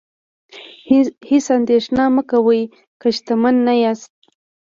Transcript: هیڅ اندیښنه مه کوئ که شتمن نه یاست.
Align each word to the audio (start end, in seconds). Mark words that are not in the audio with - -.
هیڅ 1.29 1.45
اندیښنه 1.57 2.03
مه 2.15 2.23
کوئ 2.29 2.61
که 2.99 3.07
شتمن 3.17 3.55
نه 3.67 3.73
یاست. 3.83 4.11